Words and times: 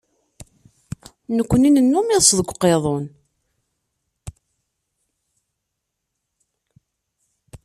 Nekkni 1.37 1.69
nennum 1.71 2.07
iḍes 2.09 2.31
deg 2.39 2.49
uqiḍun. 2.53 3.05